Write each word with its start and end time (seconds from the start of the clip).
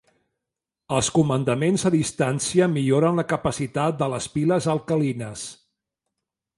Els 0.99 1.09
comandaments 1.17 1.83
a 1.91 1.91
distància 1.97 2.69
milloren 2.79 3.23
la 3.23 3.27
capacitat 3.37 4.03
de 4.03 4.11
les 4.15 4.33
piles 4.39 4.73
alcalines. 4.79 5.49